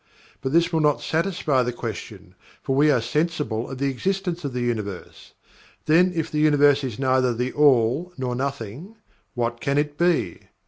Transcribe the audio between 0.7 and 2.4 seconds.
will not satisfy the question,